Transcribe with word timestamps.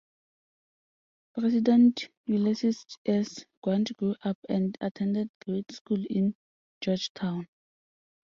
President 1.35 2.09
Ulysses 2.25 2.83
S. 3.05 3.45
Grant 3.61 3.95
grew 3.97 4.15
up 4.23 4.39
and 4.49 4.75
attended 4.81 5.29
grade 5.45 5.71
school 5.71 6.03
in 6.09 6.33
Georgetown. 6.83 7.47